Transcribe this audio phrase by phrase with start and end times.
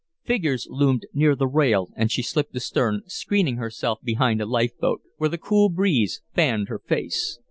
[0.25, 5.03] Figures loomed near the rail and she slipped astern, screening herself behind a life boat,
[5.17, 7.37] where the cool breeze fanned her face.